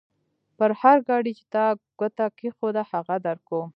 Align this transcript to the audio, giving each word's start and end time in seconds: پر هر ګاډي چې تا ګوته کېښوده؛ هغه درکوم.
پر 0.57 0.71
هر 0.81 0.97
ګاډي 1.07 1.31
چې 1.39 1.45
تا 1.53 1.65
ګوته 1.99 2.25
کېښوده؛ 2.37 2.83
هغه 2.91 3.15
درکوم. 3.27 3.67